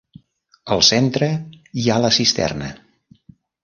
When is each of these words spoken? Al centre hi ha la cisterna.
Al 0.75 0.81
centre 0.87 1.29
hi 1.83 1.87
ha 1.97 2.01
la 2.07 2.15
cisterna. 2.21 2.75